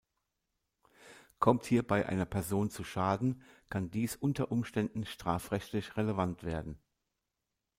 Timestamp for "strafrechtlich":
5.05-5.95